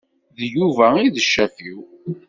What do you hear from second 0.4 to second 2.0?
Yuba i d ccaf-iw.